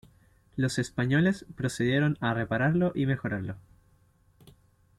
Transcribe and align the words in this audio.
Los 0.55 0.79
españoles 0.79 1.45
procedieron 1.55 2.17
a 2.21 2.33
repararlo 2.33 2.91
y 2.95 3.05
mejorarlo. 3.05 3.57